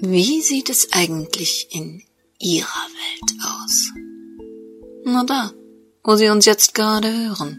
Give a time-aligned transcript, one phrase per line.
[0.00, 2.04] Wie sieht es eigentlich in
[2.38, 3.92] Ihrer Welt aus?
[5.02, 5.50] Na da,
[6.04, 7.58] wo Sie uns jetzt gerade hören.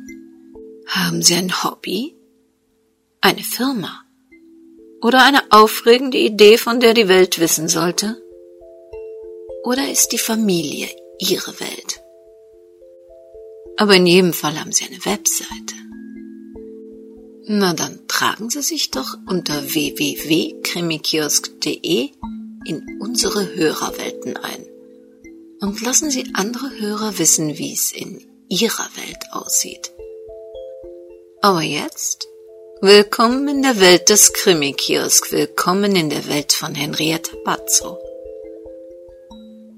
[0.88, 2.16] Haben Sie ein Hobby?
[3.20, 4.06] Eine Firma?
[5.02, 8.24] Oder eine aufregende Idee, von der die Welt wissen sollte?
[9.66, 10.88] Oder ist die Familie
[11.20, 12.02] Ihre Welt?
[13.76, 15.76] Aber in jedem Fall haben Sie eine Webseite.
[17.48, 19.74] Na dann tragen Sie sich doch unter
[20.70, 22.12] www.krimikiosk.de
[22.66, 24.66] in unsere Hörerwelten ein
[25.62, 29.92] und lassen Sie andere Hörer wissen, wie es in Ihrer Welt aussieht.
[31.42, 32.28] Aber jetzt
[32.82, 37.98] willkommen in der Welt des Krimikiosk, willkommen in der Welt von Henrietta Pazzo.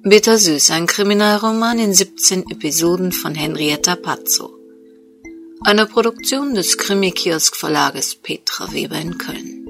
[0.03, 4.57] Bittersüß, ein Kriminalroman in 17 Episoden von Henrietta Pazzo.
[5.63, 9.60] Eine Produktion des Krimi-Kiosk Verlages Petra Weber in Köln.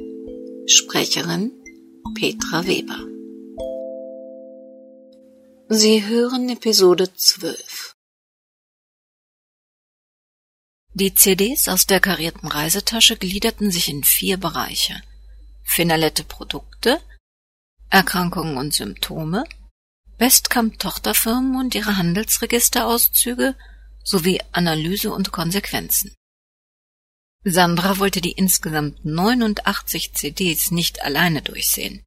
[0.68, 1.52] Sprecherin
[2.14, 3.00] Petra Weber.
[5.70, 7.96] Sie hören Episode 12.
[10.94, 15.02] Die CDs aus der karierten Reisetasche gliederten sich in vier Bereiche.
[15.64, 17.02] Finalette Produkte,
[17.90, 19.46] Erkrankungen und Symptome,
[20.20, 23.56] Westkamp Tochterfirmen und ihre Handelsregisterauszüge
[24.04, 26.14] sowie Analyse und Konsequenzen.
[27.44, 32.04] Sandra wollte die insgesamt 89 CDs nicht alleine durchsehen.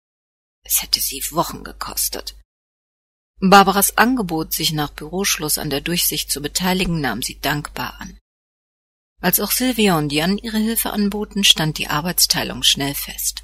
[0.65, 2.37] Es hätte sie Wochen gekostet.
[3.41, 8.17] Barbaras Angebot, sich nach Büroschluss an der Durchsicht zu beteiligen, nahm sie dankbar an.
[9.21, 13.43] Als auch Silvia und Jan ihre Hilfe anboten, stand die Arbeitsteilung schnell fest.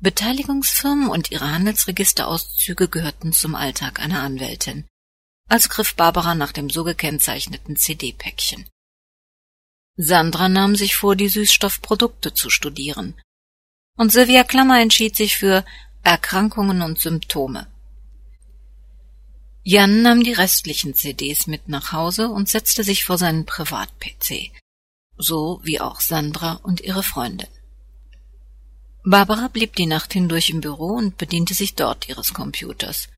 [0.00, 4.84] Beteiligungsfirmen und ihre Handelsregisterauszüge gehörten zum Alltag einer Anwältin.
[5.48, 8.68] Also griff Barbara nach dem so gekennzeichneten CD-Päckchen.
[9.96, 13.14] Sandra nahm sich vor, die Süßstoffprodukte zu studieren.
[13.96, 15.64] Und Sylvia Klammer entschied sich für
[16.02, 17.66] Erkrankungen und Symptome.
[19.64, 24.50] Jan nahm die restlichen CDs mit nach Hause und setzte sich vor seinen Privat-PC.
[25.16, 27.48] So wie auch Sandra und ihre Freundin.
[29.04, 33.08] Barbara blieb die Nacht hindurch im Büro und bediente sich dort ihres Computers.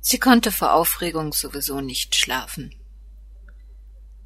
[0.00, 2.74] Sie konnte vor Aufregung sowieso nicht schlafen.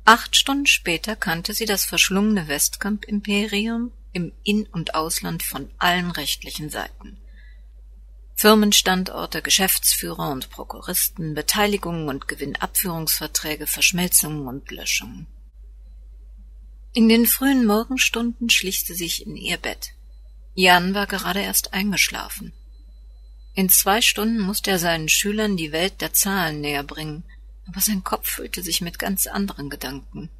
[0.04, 6.68] Acht Stunden später kannte sie das verschlungene Westkamp-Imperium im In- und Ausland von allen rechtlichen
[6.68, 7.18] Seiten.
[8.36, 15.26] Firmenstandorte, Geschäftsführer und Prokuristen, Beteiligungen und Gewinnabführungsverträge, Verschmelzungen und Löschungen.
[16.92, 19.94] In den frühen Morgenstunden schlich sie sich in ihr Bett.
[20.54, 22.52] Jan war gerade erst eingeschlafen.
[23.54, 27.24] In zwei Stunden musste er seinen Schülern die Welt der Zahlen näher bringen,
[27.66, 30.30] aber sein Kopf füllte sich mit ganz anderen Gedanken.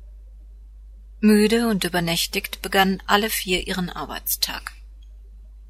[1.20, 4.72] Müde und übernächtigt begannen alle vier ihren Arbeitstag.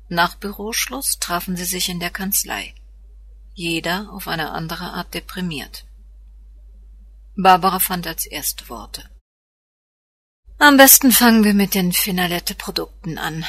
[0.09, 2.75] Nach Büroschluss trafen sie sich in der Kanzlei.
[3.55, 5.85] Jeder auf eine andere Art deprimiert.
[7.37, 9.09] Barbara fand als erste Worte.
[10.59, 13.45] Am besten fangen wir mit den Finalette-Produkten an.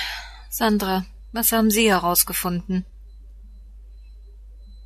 [0.50, 2.86] Sandra, was haben Sie herausgefunden?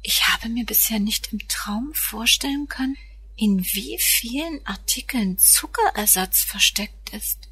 [0.02, 2.98] Ich habe mir bisher nicht im Traum vorstellen können,
[3.40, 7.48] in wie vielen Artikeln Zuckerersatz versteckt ist.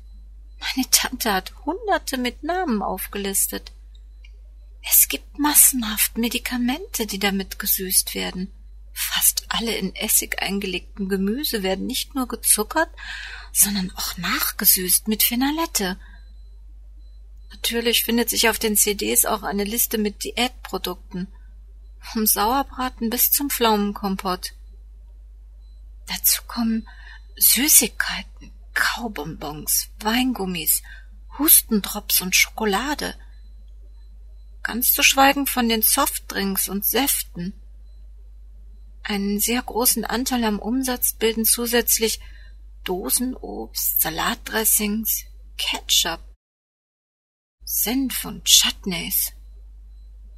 [0.60, 3.72] Meine Tante hat Hunderte mit Namen aufgelistet.
[4.84, 8.52] Es gibt massenhaft Medikamente, die damit gesüßt werden.
[8.92, 12.90] Fast alle in Essig eingelegten Gemüse werden nicht nur gezuckert,
[13.54, 15.98] sondern auch nachgesüßt mit Finalette.
[17.52, 21.28] Natürlich findet sich auf den CDs auch eine Liste mit Diätprodukten.
[22.02, 24.54] Vom Sauerbraten bis zum Pflaumenkompott.
[26.08, 26.88] Dazu kommen
[27.36, 30.82] Süßigkeiten, Kaubonbons, Weingummis,
[31.38, 33.16] Hustendrops und Schokolade.
[34.64, 37.54] Ganz zu schweigen von den Softdrinks und Säften.
[39.04, 42.20] Einen sehr großen Anteil am Umsatz bilden zusätzlich
[42.84, 45.26] Dosenobst, Salatdressings,
[45.58, 46.22] Ketchup,
[47.64, 49.34] Senf und Chutneys.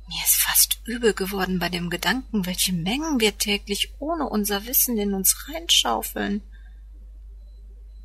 [0.10, 4.98] Mir ist fast übel geworden bei dem Gedanken, welche Mengen wir täglich ohne unser Wissen
[4.98, 6.42] in uns reinschaufeln.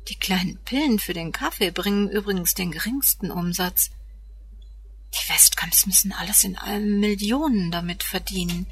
[0.07, 3.89] Die kleinen Pillen für den Kaffee bringen übrigens den geringsten Umsatz.
[5.15, 8.67] Die Westkamps müssen alles in allem Millionen damit verdienen.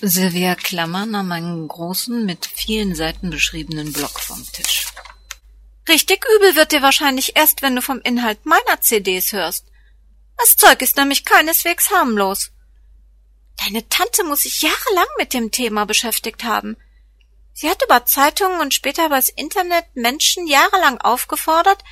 [0.00, 4.86] Sylvia Klammer nahm einen großen, mit vielen Seiten beschriebenen Block vom Tisch.
[5.86, 9.69] Richtig übel wird dir wahrscheinlich erst, wenn du vom Inhalt meiner CDs hörst.
[10.40, 12.50] Das Zeug ist nämlich keineswegs harmlos.
[13.62, 16.78] Deine Tante muss sich jahrelang mit dem Thema beschäftigt haben.
[17.52, 21.84] Sie hat über Zeitungen und später übers Internet Menschen jahrelang aufgefordert,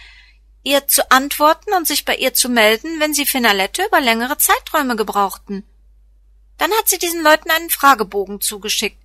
[0.62, 4.96] ihr zu antworten und sich bei ihr zu melden, wenn sie Finalette über längere Zeiträume
[4.96, 5.68] gebrauchten.
[6.56, 8.98] Dann hat sie diesen Leuten einen Fragebogen zugeschickt.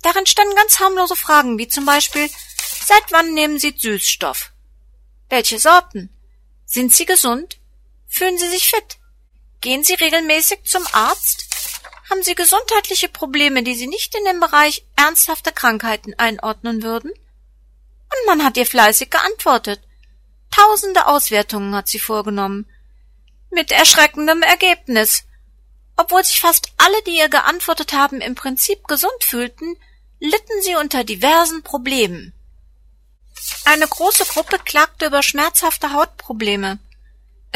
[0.00, 2.30] Darin standen ganz harmlose Fragen, wie zum Beispiel
[2.86, 4.52] Seit wann nehmen Sie Süßstoff?
[5.28, 6.10] Welche Sorten?
[6.66, 7.58] Sind Sie gesund?
[8.16, 8.98] Fühlen Sie sich fit?
[9.60, 11.48] Gehen Sie regelmäßig zum Arzt?
[12.08, 17.10] Haben Sie gesundheitliche Probleme, die Sie nicht in den Bereich ernsthafte Krankheiten einordnen würden?
[17.10, 19.80] Und man hat ihr fleißig geantwortet.
[20.52, 22.70] Tausende Auswertungen hat sie vorgenommen.
[23.50, 25.24] Mit erschreckendem Ergebnis.
[25.96, 29.76] Obwohl sich fast alle, die ihr geantwortet haben, im Prinzip gesund fühlten,
[30.20, 32.32] litten sie unter diversen Problemen.
[33.64, 36.78] Eine große Gruppe klagte über schmerzhafte Hautprobleme.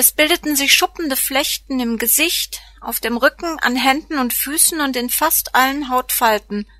[0.00, 4.94] Es bildeten sich schuppende Flechten im Gesicht, auf dem Rücken, an Händen und Füßen und
[4.94, 6.70] in fast allen Hautfalten.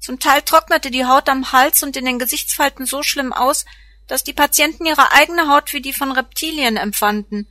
[0.00, 3.66] Zum Teil trocknete die Haut am Hals und in den Gesichtsfalten so schlimm aus,
[4.08, 7.48] dass die Patienten ihre eigene Haut wie die von Reptilien empfanden.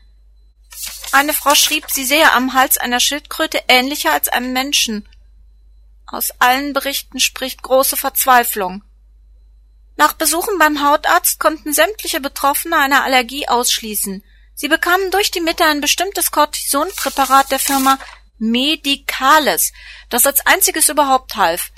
[1.13, 5.07] Eine Frau schrieb, sie sehe am Hals einer Schildkröte ähnlicher als einem Menschen.
[6.07, 8.83] Aus allen Berichten spricht große Verzweiflung.
[9.95, 14.25] Nach Besuchen beim Hautarzt konnten sämtliche Betroffene eine Allergie ausschließen.
[14.55, 17.97] Sie bekamen durch die Mitte ein bestimmtes Cortisonpräparat der Firma
[18.38, 19.73] Medicales,
[20.09, 21.71] das als einziges überhaupt half.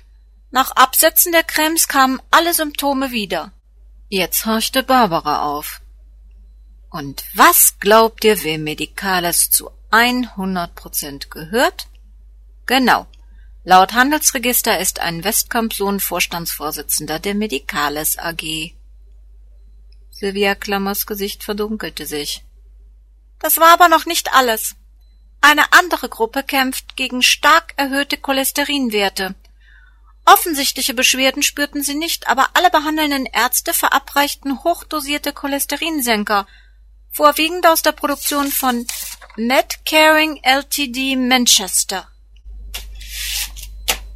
[0.52, 3.52] Nach Absetzen der Cremes kamen alle Symptome wieder.
[4.10, 5.82] Jetzt horchte Barbara auf.
[6.90, 11.88] Und was glaubt ihr, wem Medicales zu 100 Prozent gehört?
[12.66, 13.08] Genau,
[13.68, 18.76] Laut Handelsregister ist ein Westkamp-Sohn Vorstandsvorsitzender der Medicales AG.
[20.12, 22.45] Sylvia Klammers Gesicht verdunkelte sich.
[23.40, 24.76] Das war aber noch nicht alles.
[25.42, 29.36] Eine andere Gruppe kämpft gegen stark erhöhte Cholesterinwerte.
[30.26, 36.48] Offensichtliche Beschwerden spürten sie nicht, aber alle behandelnden Ärzte verabreichten hochdosierte Cholesterinsenker,
[37.12, 38.88] vorwiegend aus der Produktion von
[39.36, 42.08] MedCaring Ltd Manchester.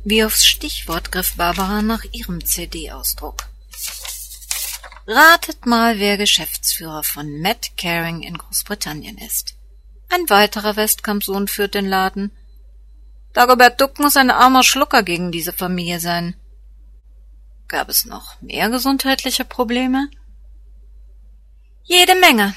[0.04, 3.49] Wie aufs Stichwort griff Barbara nach ihrem CD-Ausdruck.
[5.12, 9.56] Ratet mal, wer Geschäftsführer von Matt Caring in Großbritannien ist.
[10.08, 12.32] Ein weiterer Westkampsohn führt den Laden.
[13.34, 16.36] Dagobert Duck muss ein armer Schlucker gegen diese Familie sein.
[17.68, 20.10] Gab es noch mehr gesundheitliche Probleme?
[21.84, 22.54] Jede Menge.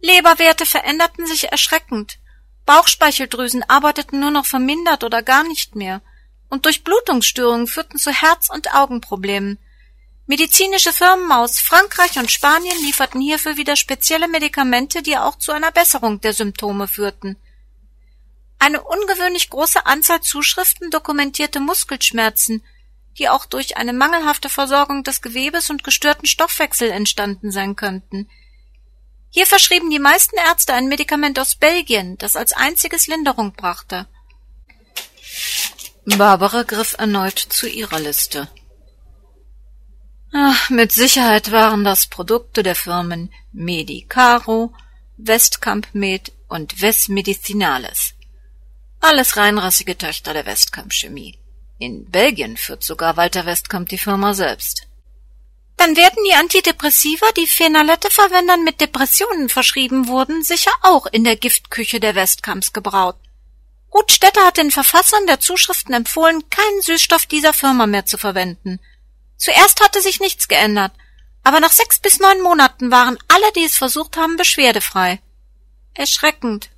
[0.00, 2.18] Leberwerte veränderten sich erschreckend.
[2.64, 6.02] Bauchspeicheldrüsen arbeiteten nur noch vermindert oder gar nicht mehr–
[6.48, 9.58] und Durchblutungsstörungen führten zu Herz- und Augenproblemen.
[10.28, 15.70] Medizinische Firmen aus Frankreich und Spanien lieferten hierfür wieder spezielle Medikamente, die auch zu einer
[15.70, 17.36] Besserung der Symptome führten.
[18.58, 22.64] Eine ungewöhnlich große Anzahl Zuschriften dokumentierte Muskelschmerzen,
[23.18, 28.28] die auch durch eine mangelhafte Versorgung des Gewebes und gestörten Stoffwechsel entstanden sein könnten.
[29.30, 34.08] Hier verschrieben die meisten Ärzte ein Medikament aus Belgien, das als einziges Linderung brachte.
[36.04, 38.48] Barbara griff erneut zu ihrer Liste.
[40.32, 44.74] Ach, mit Sicherheit waren das Produkte der Firmen Medicaro,
[45.16, 48.14] Westkamp Med und Ves Medicinales.
[49.00, 51.38] Alles reinrassige Töchter der Westkamp Chemie.
[51.78, 54.86] In Belgien führt sogar Walter Westkamp die Firma selbst.
[55.76, 62.00] Dann werden die Antidepressiva, die Phenolette-Verwendern mit Depressionen verschrieben wurden, sicher auch in der Giftküche
[62.00, 63.16] der Westkamps gebraut.
[63.94, 68.80] Ruth Stetter hat den Verfassern der Zuschriften empfohlen, keinen Süßstoff dieser Firma mehr zu verwenden.
[69.36, 70.92] Zuerst hatte sich nichts geändert,
[71.42, 75.20] aber nach sechs bis neun Monaten waren alle, die es versucht haben, beschwerdefrei.
[75.94, 76.70] Erschreckend.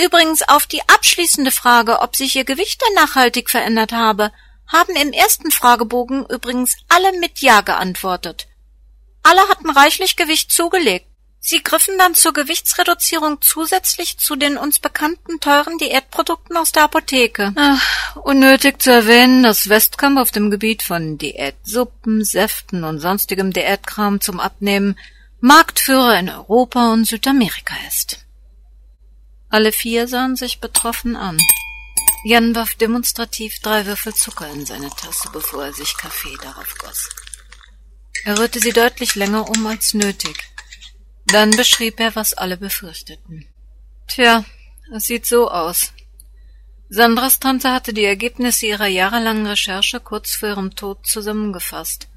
[0.00, 4.32] Übrigens auf die abschließende Frage, ob sich ihr Gewicht denn nachhaltig verändert habe,
[4.66, 8.48] haben im ersten Fragebogen übrigens alle mit Ja geantwortet.
[9.22, 11.06] Alle hatten reichlich Gewicht zugelegt.
[11.44, 17.52] Sie griffen dann zur Gewichtsreduzierung zusätzlich zu den uns bekannten teuren Diätprodukten aus der Apotheke.
[17.56, 24.20] Ach, unnötig zu erwähnen, dass Westkamp auf dem Gebiet von Diätsuppen, Säften und sonstigem Diätkram
[24.20, 24.96] zum Abnehmen
[25.40, 28.24] Marktführer in Europa und Südamerika ist.
[29.50, 31.38] Alle vier sahen sich betroffen an.
[32.24, 37.08] Jan warf demonstrativ drei Würfel Zucker in seine Tasse, bevor er sich Kaffee darauf goss.
[38.22, 40.51] Er rührte sie deutlich länger um als nötig.
[41.32, 43.46] Dann beschrieb er, was alle befürchteten.
[44.06, 44.44] Tja,
[44.94, 45.92] es sieht so aus.
[46.90, 52.08] Sandras Tante hatte die Ergebnisse ihrer jahrelangen Recherche kurz vor ihrem Tod zusammengefasst.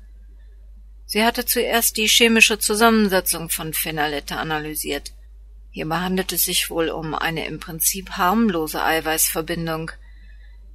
[1.05, 5.13] Sie hatte zuerst die chemische Zusammensetzung von Phenolette analysiert.
[5.71, 9.91] Hierbei handelt es sich wohl um eine im Prinzip harmlose Eiweißverbindung,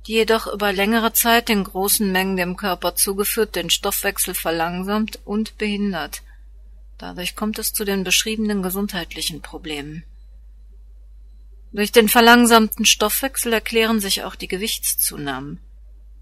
[0.06, 5.58] die jedoch über längere Zeit in großen Mengen dem Körper zugeführt den Stoffwechsel verlangsamt und
[5.58, 6.22] behindert.
[7.00, 10.04] Dadurch kommt es zu den beschriebenen gesundheitlichen Problemen.
[11.72, 15.60] Durch den verlangsamten Stoffwechsel erklären sich auch die Gewichtszunahmen.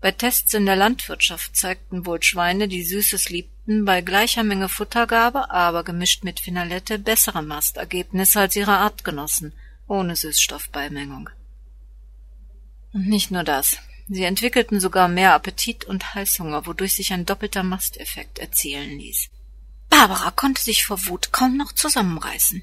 [0.00, 5.50] Bei Tests in der Landwirtschaft zeigten wohl Schweine, die Süßes liebten, bei gleicher Menge Futtergabe,
[5.50, 9.54] aber gemischt mit Finalette, bessere Mastergebnisse als ihre Artgenossen,
[9.88, 11.28] ohne Süßstoffbeimengung.
[12.92, 13.78] Und nicht nur das.
[14.06, 19.28] Sie entwickelten sogar mehr Appetit und Heißhunger, wodurch sich ein doppelter Masteffekt erzielen ließ.
[19.90, 22.62] Barbara konnte sich vor Wut kaum noch zusammenreißen.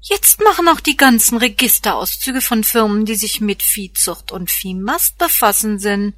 [0.00, 5.78] Jetzt machen auch die ganzen Registerauszüge von Firmen, die sich mit Viehzucht und Viehmast befassen,
[5.78, 6.12] Sinn.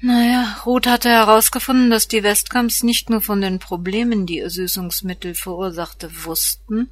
[0.00, 5.34] Naja, Ruth hatte herausgefunden, dass die Westkamps nicht nur von den Problemen, die ihr Süßungsmittel
[5.34, 6.90] verursachte, wussten,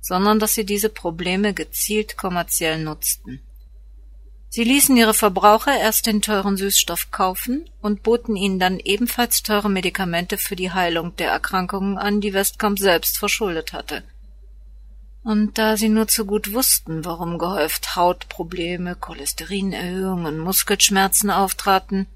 [0.00, 3.40] sondern dass sie diese Probleme gezielt kommerziell nutzten.
[4.50, 9.68] Sie ließen ihre Verbraucher erst den teuren Süßstoff kaufen und boten ihnen dann ebenfalls teure
[9.68, 14.02] Medikamente für die Heilung der Erkrankungen an, die Westkamp selbst verschuldet hatte–
[15.28, 22.06] und da sie nur zu gut wussten, warum gehäuft Hautprobleme, Cholesterinerhöhungen, Muskelschmerzen auftraten,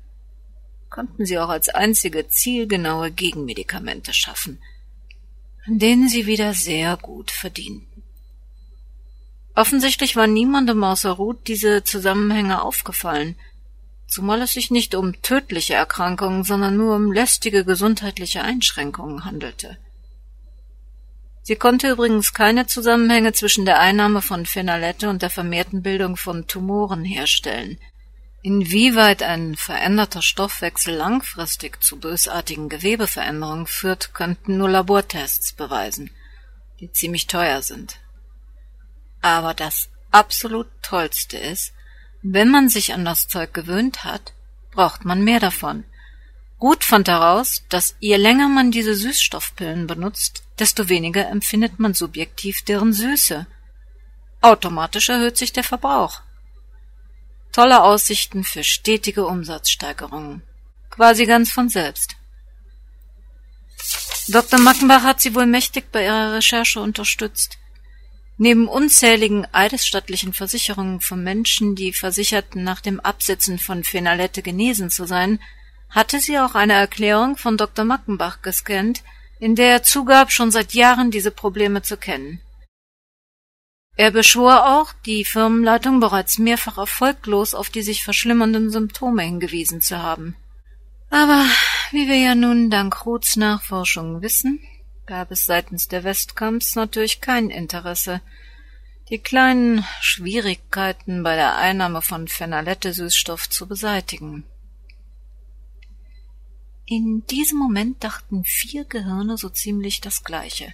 [0.89, 4.62] konnten sie auch als einzige zielgenaue Gegenmedikamente schaffen,
[5.67, 7.91] an denen sie wieder sehr gut verdienten.
[9.54, 13.37] Offensichtlich war niemandem außer Ruth diese Zusammenhänge aufgefallen,
[14.06, 19.76] zumal es sich nicht um tödliche Erkrankungen, sondern nur um lästige gesundheitliche Einschränkungen handelte.
[21.42, 26.47] Sie konnte übrigens keine Zusammenhänge zwischen der Einnahme von Phenolette und der vermehrten Bildung von
[26.47, 27.78] Tumoren herstellen.
[28.42, 36.11] Inwieweit ein veränderter Stoffwechsel langfristig zu bösartigen Gewebeveränderungen führt, könnten nur Labortests beweisen,
[36.80, 38.01] die ziemlich teuer sind.
[39.23, 41.73] Aber das absolut Tollste ist,
[42.23, 44.33] wenn man sich an das Zeug gewöhnt hat,
[44.73, 45.85] braucht man mehr davon.
[46.59, 52.62] Gut fand heraus, dass je länger man diese Süßstoffpillen benutzt, desto weniger empfindet man subjektiv
[52.62, 53.47] deren Süße.
[54.41, 56.21] Automatisch erhöht sich der Verbrauch.
[57.52, 60.43] Tolle Aussichten für stetige Umsatzsteigerungen.
[60.91, 62.17] Quasi ganz von selbst.
[64.29, 64.61] Dr.
[64.61, 67.59] Mackenbach hat sie wohl mächtig bei ihrer Recherche unterstützt.
[68.39, 75.07] Neben unzähligen eidesstattlichen Versicherungen von Menschen, die versicherten, nach dem Absetzen von Phenalette genesen zu
[75.07, 75.39] sein,
[75.91, 77.85] hatte sie auch eine Erklärung von Dr.
[77.85, 79.03] Mackenbach gescannt,
[79.39, 82.41] in der er zugab, schon seit Jahren diese Probleme zu kennen.
[83.97, 90.03] Er beschwor auch, die Firmenleitung bereits mehrfach erfolglos auf die sich verschlimmernden Symptome hingewiesen zu
[90.03, 90.35] haben.
[91.11, 91.45] Aber
[91.91, 94.61] wie wir ja nun dank Ruths Nachforschungen wissen,
[95.06, 98.21] gab es seitens der Westkamps natürlich kein Interesse,
[99.09, 104.44] die kleinen Schwierigkeiten bei der Einnahme von Phenolette-Süßstoff zu beseitigen.
[106.87, 110.73] In diesem Moment dachten vier Gehirne so ziemlich das Gleiche.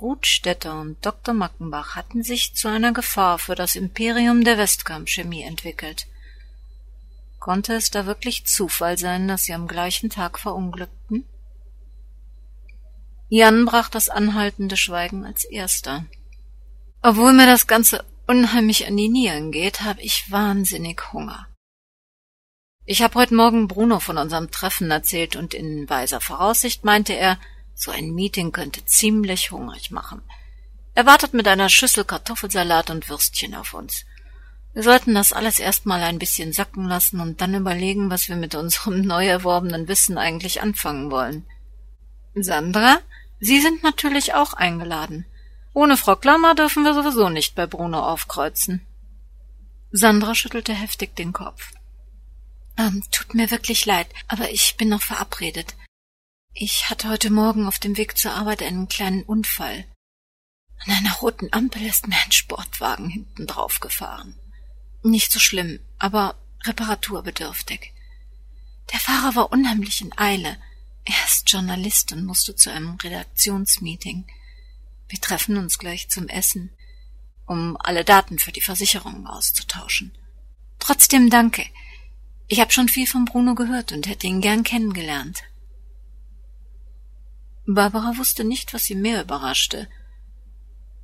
[0.00, 1.34] Ruth Stetter und Dr.
[1.34, 6.06] Mackenbach hatten sich zu einer Gefahr für das Imperium der Westkamp-Chemie entwickelt.
[7.38, 11.24] Konnte es da wirklich Zufall sein, dass sie am gleichen Tag verunglückten?
[13.36, 16.04] Jan brach das anhaltende Schweigen als erster.
[17.02, 21.48] Obwohl mir das Ganze unheimlich an die Nieren geht, habe ich wahnsinnig Hunger.
[22.84, 27.40] Ich habe heute Morgen Bruno von unserem Treffen erzählt und in weiser Voraussicht meinte er,
[27.74, 30.22] so ein Meeting könnte ziemlich hungrig machen.
[30.94, 34.04] Er wartet mit einer Schüssel Kartoffelsalat und Würstchen auf uns.
[34.74, 38.54] Wir sollten das alles erstmal ein bisschen sacken lassen und dann überlegen, was wir mit
[38.54, 41.44] unserem neu erworbenen Wissen eigentlich anfangen wollen.
[42.36, 43.00] Sandra,
[43.40, 45.26] Sie sind natürlich auch eingeladen.
[45.72, 48.86] Ohne Frau Klammer dürfen wir sowieso nicht bei Bruno aufkreuzen.
[49.90, 51.72] Sandra schüttelte heftig den Kopf.
[52.76, 55.76] Ähm, tut mir wirklich leid, aber ich bin noch verabredet.
[56.52, 59.84] Ich hatte heute Morgen auf dem Weg zur Arbeit einen kleinen Unfall.
[60.86, 64.38] An einer roten Ampel ist mir ein Sportwagen hinten drauf gefahren.
[65.02, 67.92] Nicht so schlimm, aber reparaturbedürftig.
[68.92, 70.56] Der Fahrer war unheimlich in Eile.
[71.04, 74.24] Er ist Journalist und musste zu einem Redaktionsmeeting.
[75.08, 76.70] Wir treffen uns gleich zum Essen,
[77.46, 80.12] um alle Daten für die Versicherung auszutauschen.
[80.78, 81.66] Trotzdem danke.
[82.48, 85.42] Ich habe schon viel von Bruno gehört und hätte ihn gern kennengelernt.
[87.66, 89.88] Barbara wusste nicht, was sie mehr überraschte.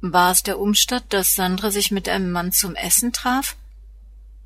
[0.03, 3.57] War es der Umstand, dass Sandra sich mit einem Mann zum Essen traf?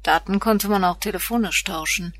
[0.02, 2.14] Daten konnte man auch telefonisch tauschen.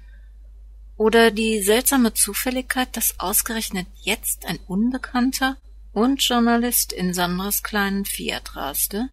[0.96, 5.56] Oder die seltsame Zufälligkeit, dass ausgerechnet jetzt ein Unbekannter
[5.92, 9.10] und Journalist in Sandras kleinen Fiat raste?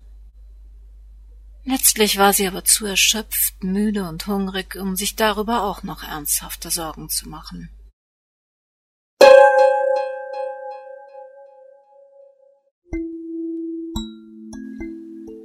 [1.63, 6.71] Letztlich war sie aber zu erschöpft, müde und hungrig, um sich darüber auch noch ernsthafte
[6.71, 7.69] Sorgen zu machen.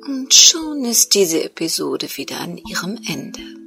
[0.07, 3.66] Und schon ist diese Episode wieder an ihrem Ende.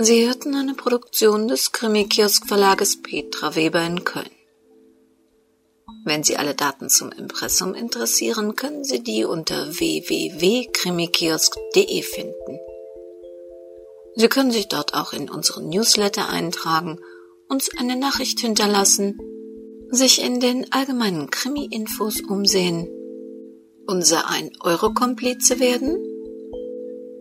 [0.00, 4.30] Sie hörten eine Produktion des Krimi-Kiosk-Verlages Petra Weber in Köln.
[6.04, 12.60] Wenn Sie alle Daten zum Impressum interessieren, können Sie die unter www.krimikiosk.de finden.
[14.14, 17.00] Sie können sich dort auch in unseren Newsletter eintragen,
[17.48, 19.18] uns eine Nachricht hinterlassen,
[19.90, 22.88] sich in den allgemeinen Krimi-Infos umsehen,
[23.88, 26.07] unser 1-Euro-Komplize werden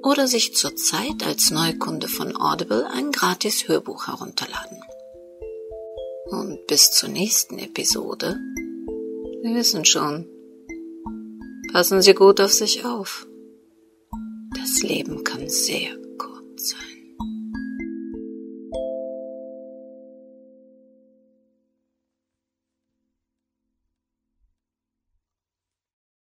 [0.08, 4.82] oder sich zurzeit als Neukunde von Audible ein gratis Hörbuch herunterladen.
[6.30, 8.40] Und bis zur nächsten Episode.
[9.44, 10.26] Sie wissen schon.
[11.74, 13.28] Passen Sie gut auf sich auf.
[14.56, 15.98] Das Leben kann sehr